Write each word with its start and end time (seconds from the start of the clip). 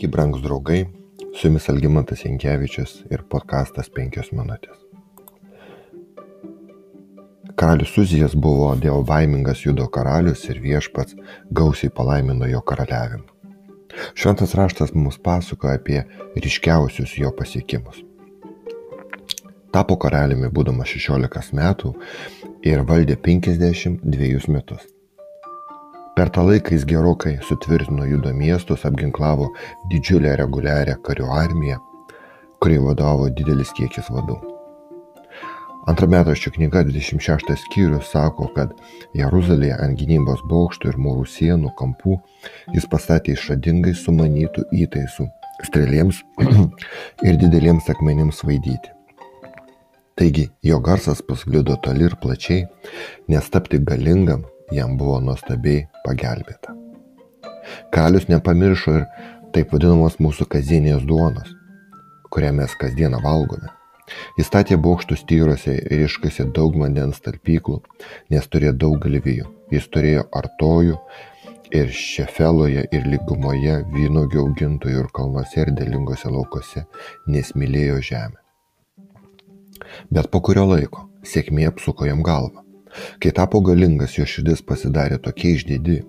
Sveiki, 0.00 0.12
brangus 0.12 0.40
draugai, 0.40 0.86
su 1.36 1.46
jumis 1.46 1.66
Algymantas 1.68 2.22
Jankievičius 2.24 2.92
ir 3.12 3.20
podkastas 3.28 3.90
5 3.92 4.30
minutės. 4.32 4.78
Karalius 7.52 7.98
Uzijas 8.00 8.32
buvo 8.32 8.70
dievo 8.80 9.02
baimingas 9.04 9.60
judo 9.66 9.84
karalius 9.92 10.46
ir 10.48 10.62
viešpats 10.64 11.18
gausiai 11.52 11.92
palaimino 11.92 12.48
jo 12.48 12.62
karaliavimą. 12.70 13.28
Šventas 14.14 14.54
raštas 14.56 14.94
mums 14.94 15.18
pasakoja 15.20 15.76
apie 15.76 16.06
ryškiausius 16.46 17.18
jo 17.20 17.34
pasiekimus. 17.36 18.00
Tapo 19.70 19.98
karaliumi 20.00 20.48
būdamas 20.48 20.96
16 20.96 21.52
metų 21.60 21.92
ir 22.64 22.86
valdė 22.88 23.20
52 23.28 24.48
metus. 24.48 24.88
Per 26.20 26.28
tą 26.28 26.42
laiką 26.44 26.74
jis 26.74 26.82
gerokai 26.84 27.38
sutvirtino 27.48 28.04
judo 28.04 28.30
miestus, 28.36 28.82
apginklavo 28.84 29.46
didžiulę 29.88 30.34
reguliarią 30.36 30.98
karių 31.06 31.30
armiją, 31.32 31.78
kuriai 32.60 32.82
vadovavo 32.84 33.30
didelis 33.38 33.70
kiekis 33.78 34.10
vadų. 34.12 34.36
Antrametraščio 35.88 36.52
knyga 36.58 36.82
26 36.90 37.56
skyrius 37.62 38.12
sako, 38.12 38.50
kad 38.58 38.76
Jeruzalėje 39.16 39.80
ant 39.86 39.96
gynybos 40.02 40.44
bokštų 40.52 40.92
ir 40.92 41.00
mūrų 41.06 41.24
sienų 41.38 41.72
kampų 41.80 42.20
jis 42.76 42.90
pastatė 42.92 43.38
išradingai 43.38 43.96
sumanytų 44.04 44.68
įtaisų 44.84 45.24
strėlėms 45.70 46.20
ir 47.30 47.42
dideliems 47.46 47.88
akmenims 47.96 48.44
vaidyti. 48.44 48.92
Taigi 50.20 50.50
jo 50.68 50.84
garsas 50.84 51.24
pasklido 51.24 51.80
toli 51.80 52.10
ir 52.12 52.20
plačiai, 52.20 52.66
nes 53.32 53.54
tapti 53.56 53.80
galingam 53.80 54.44
jam 54.74 54.96
buvo 55.00 55.18
nuostabiai 55.24 55.86
pagelbėta. 56.04 56.76
Kalius 57.94 58.28
nepamiršo 58.30 58.96
ir 59.00 59.06
taip 59.54 59.74
vadinamos 59.74 60.18
mūsų 60.22 60.46
kasdienės 60.54 61.04
duonos, 61.06 61.50
kurią 62.30 62.52
mes 62.60 62.74
kasdieną 62.80 63.20
valgome. 63.24 63.70
Jis 64.38 64.48
statė 64.50 64.78
bokštus 64.84 65.22
tyruose 65.30 65.76
ir 65.78 66.04
iškasė 66.06 66.48
daug 66.56 66.76
vandens 66.78 67.20
talpyklų, 67.24 67.80
nes 68.34 68.48
turėjo 68.50 68.72
daug 68.84 68.96
galvijų. 69.04 69.50
Jis 69.70 69.86
turėjo 69.94 70.24
artojų 70.34 70.96
ir 71.78 71.92
šefeloje 71.94 72.86
ir 72.90 73.06
lygumoje 73.06 73.76
vynogių 73.94 74.42
augintojų 74.46 75.04
ir 75.04 75.10
kalnuose 75.14 75.62
ir 75.62 75.70
dėlingose 75.78 76.32
laukose, 76.32 76.86
nes 77.30 77.54
mylėjo 77.54 78.00
žemę. 78.10 78.38
Bet 80.10 80.30
po 80.30 80.42
kurio 80.42 80.66
laiko 80.66 81.06
sėkmė 81.26 81.70
apsuko 81.70 82.10
jam 82.10 82.24
galvą. 82.26 82.69
Kai 83.22 83.32
tapo 83.36 83.60
galingas, 83.64 84.16
jo 84.18 84.26
širdis 84.28 84.62
pasidarė 84.66 85.18
tokia 85.24 85.54
išdidi, 85.56 86.00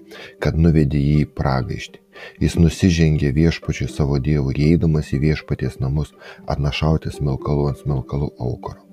kad 0.44 0.58
nuvedė 0.59 1.02
jį 1.02 1.17
į 1.25 1.30
pragaištį. 1.38 2.02
Jis 2.44 2.58
nusižengė 2.59 3.31
viešpačiui 3.36 3.89
savo 3.89 4.20
dievui, 4.20 4.56
įeidamas 4.58 5.12
į 5.16 5.22
viešpaties 5.25 5.80
namus 5.84 6.12
atnašauti 6.52 7.14
smilkalų 7.16 7.69
ant 7.72 7.84
smilkalų 7.84 8.31
aukoro. 8.39 8.84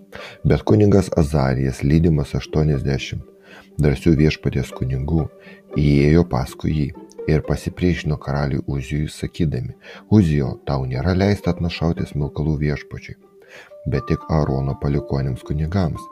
Bet 0.48 0.64
kuningas 0.68 1.10
Azarijas, 1.20 1.82
lydimas 1.84 2.32
80 2.38 3.20
drąsių 3.78 4.14
viešpaties 4.22 4.72
kunigų, 4.74 5.28
įėjo 5.78 6.24
paskui 6.32 6.74
jį 6.74 6.88
ir 7.28 7.44
pasipriešino 7.46 8.16
karaliui 8.20 8.64
Uzijui 8.66 9.10
sakydami, 9.12 9.76
Uzijo, 10.10 10.54
tau 10.66 10.86
nėra 10.88 11.14
leista 11.18 11.52
atnašauti 11.54 12.08
smilkalų 12.08 12.56
viešpačiui 12.64 13.18
bet 13.86 14.06
tik 14.10 14.24
Aarono 14.30 14.74
palikuonims 14.82 15.44
kunigams, 15.48 16.02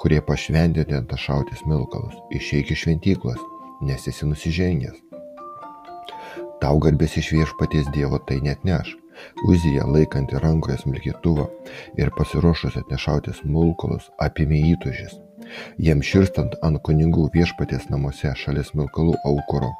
kurie 0.00 0.20
pašventėte 0.26 0.96
ant 0.98 1.14
šauti 1.26 1.58
smilkalus, 1.62 2.16
išeik 2.34 2.74
iš 2.74 2.86
šventyklos, 2.86 3.40
nes 3.86 4.08
esi 4.10 4.28
nusižengęs. 4.28 4.98
Tau 6.60 6.80
garbės 6.84 7.16
iš 7.16 7.30
viešpaties 7.36 7.88
Dievo 7.94 8.18
tai 8.28 8.40
net 8.44 8.66
neš. 8.68 8.92
Uzija 9.48 9.84
laikanti 9.88 10.38
rankoje 10.40 10.78
smilkytuvą 10.80 11.46
ir 12.00 12.12
pasiruošus 12.16 12.76
atnešauti 12.80 13.34
smulkalus 13.40 14.08
apėmė 14.26 14.60
įtužis. 14.74 15.18
Jam 15.88 16.02
širstant 16.04 16.56
ant 16.66 16.80
kunigų 16.86 17.26
viešpaties 17.34 17.88
namuose 17.92 18.32
šalia 18.42 18.64
smilkalų 18.68 19.16
aukuro, 19.32 19.70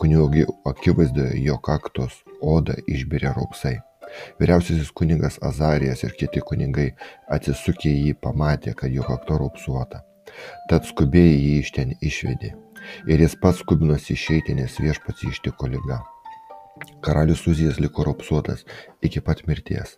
kunigų 0.00 0.46
akivaizdoje 0.72 1.40
jo 1.44 1.58
kaktos 1.68 2.22
odą 2.56 2.76
išbirė 2.88 3.36
raupsai. 3.36 3.78
Vyriausiasis 4.40 4.90
kunigas 4.96 5.38
Azarijas 5.42 6.04
ir 6.06 6.16
kiti 6.18 6.42
kunigai 6.44 6.90
atsisukė 7.36 7.92
jį 7.92 8.16
pamatė, 8.22 8.74
kad 8.78 8.92
jo 8.94 9.06
kakto 9.06 9.38
raupsuota. 9.42 10.04
Tad 10.70 10.88
skubiai 10.88 11.34
jį 11.34 11.54
iš 11.60 11.74
ten 11.76 11.94
išvedė. 12.00 12.54
Ir 13.08 13.22
jis 13.24 13.36
pats 13.40 13.62
skubinosi 13.64 14.12
išeiti, 14.16 14.56
nes 14.58 14.80
viešpats 14.80 15.24
ištiko 15.30 15.70
lyga. 15.70 16.02
Karalius 17.00 17.46
Uzijas 17.46 17.78
liko 17.80 18.04
raupsuotas 18.04 18.64
iki 19.06 19.20
pat 19.24 19.44
mirties. 19.48 19.92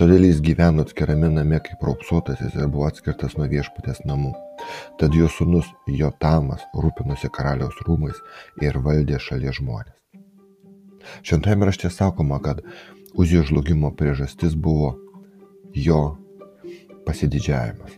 Todėl 0.00 0.24
jis 0.28 0.40
gyveno 0.44 0.86
atskirame 0.86 1.28
name 1.32 1.58
kaip 1.66 1.82
raupsuotasis 1.84 2.56
ir 2.56 2.70
buvo 2.72 2.86
atskirtas 2.88 3.36
nuo 3.36 3.48
viešpatės 3.52 4.00
namų. 4.08 4.32
Tad 5.00 5.16
jo 5.18 5.28
sunus 5.28 5.68
Jotamas 6.00 6.64
rūpinosi 6.84 7.30
karaliaus 7.36 7.82
rūmais 7.88 8.22
ir 8.64 8.78
valdė 8.86 9.20
šalies 9.20 9.58
žmonės. 9.60 9.98
Šventame 11.26 11.66
rašte 11.68 11.90
sakoma, 11.90 12.38
kad 12.40 12.62
Uzijo 13.14 13.42
žlugimo 13.42 13.90
priežastis 13.92 14.54
buvo 14.56 14.94
jo 15.74 16.16
pasididžiavimas, 17.06 17.92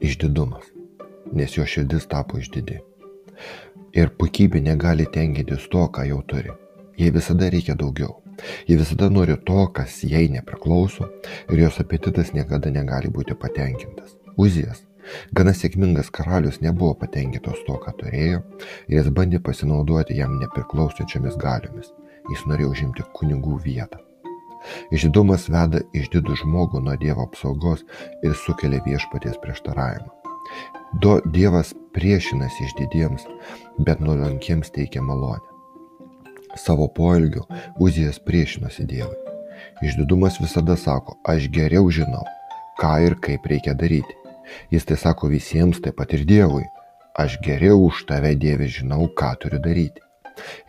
išdidumas, 0.00 0.66
nes 1.32 1.56
jo 1.56 1.64
širdis 1.64 2.04
tapo 2.10 2.36
išdidi. 2.42 2.82
Ir 3.96 4.12
puikybė 4.18 4.60
negali 4.60 5.06
tenkintis 5.16 5.64
to, 5.72 5.86
ką 5.88 6.04
jau 6.10 6.20
turi. 6.28 6.52
Jai 7.00 7.10
visada 7.16 7.48
reikia 7.48 7.78
daugiau. 7.80 8.20
Jie 8.68 8.76
visada 8.76 9.08
nori 9.08 9.38
to, 9.48 9.66
kas 9.72 10.02
jai 10.04 10.26
nepriklauso 10.28 11.08
ir 11.48 11.64
jos 11.64 11.80
apetitas 11.80 12.34
niekada 12.36 12.70
negali 12.74 13.08
būti 13.08 13.38
patenkintas. 13.40 14.18
Uzijas, 14.36 14.84
gana 15.32 15.54
sėkmingas 15.56 16.12
karalius, 16.12 16.60
nebuvo 16.60 16.92
patenkintos 17.00 17.64
to, 17.64 17.80
ką 17.80 17.96
turėjo 18.02 18.44
ir 18.88 18.98
jis 18.98 19.12
bandė 19.16 19.40
pasinaudoti 19.40 20.18
jam 20.20 20.36
nepriklausančiamis 20.42 21.38
galiomis 21.40 21.94
jis 22.30 22.44
norėjo 22.48 22.72
užimti 22.74 23.06
kunigų 23.16 23.60
vietą. 23.64 24.00
Išdidumas 24.94 25.48
veda 25.52 25.82
išdidų 25.96 26.36
žmogų 26.40 26.80
nuo 26.84 26.96
Dievo 27.00 27.26
apsaugos 27.28 27.84
ir 28.24 28.36
sukelia 28.44 28.80
viešpaties 28.86 29.36
prieštaravimą. 29.42 30.08
Do 31.02 31.18
Dievas 31.34 31.72
priešinasi 31.96 32.68
išdidiems, 32.68 33.26
bet 33.86 34.00
nuolankiems 34.00 34.70
teikia 34.74 35.02
malonę. 35.02 35.42
Savo 36.56 36.86
poelgiu 36.88 37.42
Uzijas 37.82 38.20
priešinosi 38.22 38.86
Dievui. 38.86 39.16
Išdidumas 39.82 40.38
visada 40.40 40.76
sako, 40.76 41.16
aš 41.26 41.48
geriau 41.50 41.90
žinau, 41.90 42.22
ką 42.78 42.94
ir 43.06 43.18
kaip 43.24 43.46
reikia 43.50 43.74
daryti. 43.74 44.14
Jis 44.70 44.86
tai 44.86 44.96
sako 45.00 45.32
visiems, 45.32 45.80
taip 45.82 45.98
pat 45.98 46.14
ir 46.14 46.24
Dievui. 46.28 46.64
Aš 47.18 47.38
geriau 47.42 47.86
už 47.88 48.04
tave 48.08 48.34
Dieve 48.38 48.68
žinau, 48.70 49.08
ką 49.18 49.34
turiu 49.40 49.60
daryti. 49.62 50.03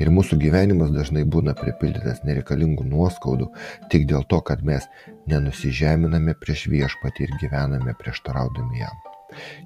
Ir 0.01 0.11
mūsų 0.13 0.37
gyvenimas 0.41 0.93
dažnai 0.95 1.23
būna 1.23 1.55
pripildytas 1.57 2.23
nereikalingų 2.27 2.85
nuoskaudų 2.91 3.49
tik 3.91 4.07
dėl 4.11 4.27
to, 4.29 4.41
kad 4.45 4.63
mes 4.63 4.87
nenusižeminame 5.31 6.37
prieš 6.41 6.67
viešpatį 6.73 7.27
ir 7.27 7.35
gyvename 7.41 7.95
prieštaraudami 7.99 8.83
jam. 8.83 9.03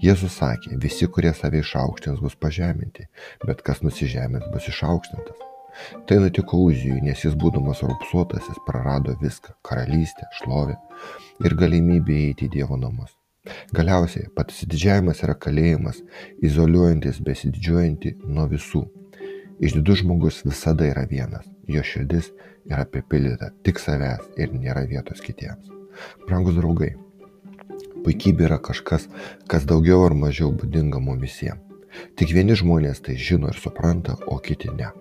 Jėzus 0.02 0.40
sakė, 0.40 0.78
visi, 0.82 1.08
kurie 1.14 1.34
save 1.36 1.62
išaukštins, 1.62 2.24
bus 2.24 2.36
pažeminti, 2.40 3.06
bet 3.46 3.62
kas 3.66 3.84
nusižemins, 3.86 4.50
bus 4.54 4.70
išaukštintas. 4.72 5.46
Tai 6.10 6.18
nutiko 6.24 6.58
Uzijui, 6.66 7.00
nes 7.06 7.22
jis 7.24 7.36
būdamas 7.40 7.84
rupsuotas, 7.86 8.48
jis 8.50 8.60
prarado 8.66 9.16
viską- 9.22 9.54
karalystę, 9.68 10.26
šlovę 10.40 10.76
ir 11.46 11.56
galimybę 11.56 12.14
įeiti 12.14 12.48
į 12.48 12.54
Dievo 12.58 12.78
namus. 12.78 13.16
Galiausiai, 13.74 14.28
pasididžiavimas 14.36 15.24
yra 15.24 15.36
kalėjimas, 15.46 16.02
izoliuojantis 16.44 17.22
besididžiuojantį 17.26 18.16
nuo 18.26 18.48
visų 18.52 18.84
Išdidus 19.60 20.04
žmogus 20.04 20.44
visada 20.46 20.86
yra 20.88 21.04
vienas, 21.10 21.48
jo 21.68 21.82
širdis 21.84 22.30
yra 22.70 22.86
apipildyta 22.86 23.50
tik 23.68 23.82
savęs 23.84 24.30
ir 24.40 24.54
nėra 24.56 24.86
vietos 24.88 25.20
kitiems. 25.26 25.68
Brangus 26.28 26.56
draugai, 26.56 26.94
puikybė 28.06 28.48
yra 28.48 28.60
kažkas, 28.64 29.10
kas 29.52 29.68
daugiau 29.68 30.06
ar 30.06 30.16
mažiau 30.16 30.54
būdinga 30.56 31.02
mums 31.04 31.26
visiems. 31.26 31.66
Tik 32.16 32.32
vieni 32.38 32.56
žmonės 32.56 33.04
tai 33.04 33.18
žino 33.18 33.50
ir 33.52 33.60
supranta, 33.60 34.16
o 34.32 34.38
kiti 34.40 34.72
ne. 34.72 34.94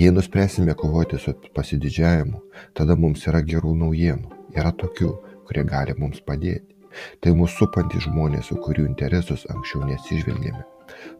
Jei 0.00 0.10
nuspręsime 0.16 0.74
kovoti 0.74 1.18
su 1.20 1.34
pasididžiavimu, 1.54 2.40
tada 2.74 2.96
mums 2.96 3.26
yra 3.28 3.44
gerų 3.44 3.76
naujienų. 3.84 4.38
Yra 4.56 4.72
tokių, 4.82 5.12
kurie 5.46 5.64
gali 5.68 5.94
mums 5.98 6.22
padėti. 6.26 6.79
Tai 7.22 7.34
mūsų 7.38 7.64
supantys 7.64 8.06
žmonės, 8.08 8.50
su 8.50 8.58
kurių 8.60 8.88
interesus 8.90 9.46
anksčiau 9.54 9.86
nesižvelgėme. 9.88 10.62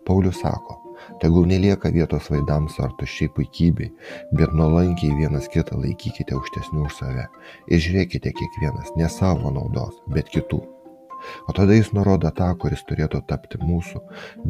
Paulius 0.07 0.41
sako, 0.43 0.81
Tegul 1.21 1.47
nelieka 1.49 1.91
vietos 1.93 2.29
vaidams 2.33 2.77
ar 2.85 2.93
tuščiai 3.01 3.31
puikybei, 3.37 3.89
bet 4.37 4.53
nuolankiai 4.57 5.17
vienas 5.19 5.49
kitą 5.53 5.79
laikykite 5.81 6.37
aukštesniu 6.37 6.85
už 6.89 6.99
save 6.99 7.27
ir 7.69 7.83
žiūrėkite 7.87 8.33
kiekvienas 8.41 8.93
ne 9.01 9.09
savo 9.13 9.53
naudos, 9.55 9.97
bet 10.15 10.31
kitų. 10.35 10.61
O 11.49 11.55
tada 11.57 11.77
jis 11.77 11.91
nurodo 11.97 12.31
tą, 12.37 12.49
kuris 12.63 12.85
turėtų 12.89 13.21
tapti 13.29 13.61
mūsų 13.61 14.01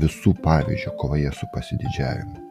visų 0.05 0.37
pavyzdžių 0.45 0.95
kovoje 1.01 1.33
su 1.39 1.49
pasididžiavimu. 1.55 2.47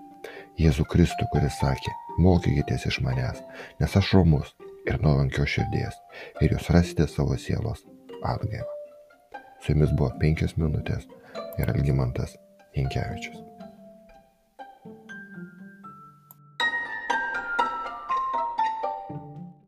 Jėzų 0.60 0.88
Kristų, 0.92 1.30
kuris 1.32 1.56
sakė, 1.62 1.94
mokykitės 2.20 2.90
iš 2.90 3.00
manęs, 3.06 3.40
nes 3.80 3.96
aš 4.02 4.12
romus 4.18 4.52
ir 4.90 5.00
nuolankio 5.00 5.48
širdies, 5.48 5.96
ir 6.44 6.58
jūs 6.58 6.68
rasite 6.76 7.08
savo 7.08 7.40
sielos 7.40 7.86
atgaivą. 8.24 8.80
Su 9.60 9.74
jumis 9.74 9.92
buvo 9.92 10.12
penkios 10.22 10.56
minutės 10.58 11.08
ir 11.60 11.72
Algymantas 11.76 12.38
Inkevičius. 12.74 13.49